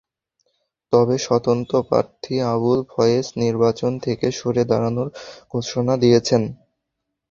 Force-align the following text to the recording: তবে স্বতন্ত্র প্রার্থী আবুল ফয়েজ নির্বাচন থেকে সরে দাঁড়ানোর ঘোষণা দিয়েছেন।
তবে 0.93 1.15
স্বতন্ত্র 1.25 1.73
প্রার্থী 1.89 2.33
আবুল 2.53 2.79
ফয়েজ 2.91 3.25
নির্বাচন 3.43 3.91
থেকে 4.05 4.27
সরে 4.39 4.63
দাঁড়ানোর 4.69 5.07
ঘোষণা 5.53 5.93
দিয়েছেন। 6.03 6.41